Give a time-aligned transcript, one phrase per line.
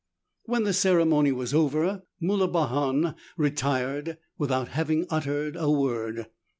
[0.45, 6.25] When the ceremony was over, Moulibahan retired without having uttered a word.